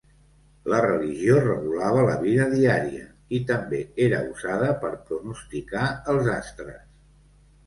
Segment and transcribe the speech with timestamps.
[0.73, 3.03] La religió regulava la vida diària
[3.41, 5.85] i també era usada per pronosticar
[6.17, 6.83] els astres.